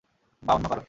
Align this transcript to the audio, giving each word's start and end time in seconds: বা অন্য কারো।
বা 0.43 0.51
অন্য 0.53 0.65
কারো। 0.67 0.79